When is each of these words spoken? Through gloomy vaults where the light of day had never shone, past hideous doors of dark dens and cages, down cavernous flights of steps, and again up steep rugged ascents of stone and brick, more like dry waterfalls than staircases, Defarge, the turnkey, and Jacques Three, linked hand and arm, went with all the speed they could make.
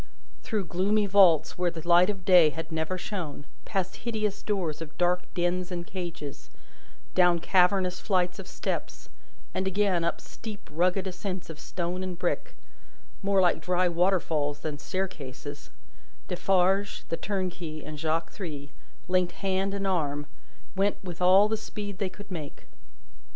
Through 0.41 0.65
gloomy 0.65 1.05
vaults 1.05 1.59
where 1.59 1.69
the 1.69 1.87
light 1.87 2.09
of 2.09 2.25
day 2.25 2.49
had 2.49 2.71
never 2.71 2.97
shone, 2.97 3.45
past 3.65 3.97
hideous 3.97 4.41
doors 4.41 4.81
of 4.81 4.97
dark 4.97 5.31
dens 5.35 5.71
and 5.71 5.85
cages, 5.85 6.49
down 7.13 7.37
cavernous 7.37 7.99
flights 7.99 8.39
of 8.39 8.47
steps, 8.47 9.09
and 9.53 9.67
again 9.67 10.03
up 10.03 10.19
steep 10.19 10.67
rugged 10.73 11.05
ascents 11.05 11.51
of 11.51 11.59
stone 11.59 12.01
and 12.01 12.17
brick, 12.17 12.55
more 13.21 13.41
like 13.41 13.61
dry 13.61 13.87
waterfalls 13.87 14.61
than 14.61 14.79
staircases, 14.79 15.69
Defarge, 16.27 17.03
the 17.09 17.17
turnkey, 17.17 17.85
and 17.85 17.99
Jacques 17.99 18.31
Three, 18.31 18.71
linked 19.07 19.33
hand 19.33 19.71
and 19.75 19.85
arm, 19.85 20.25
went 20.75 20.97
with 21.03 21.21
all 21.21 21.47
the 21.47 21.57
speed 21.57 21.99
they 21.99 22.09
could 22.09 22.31
make. 22.31 22.65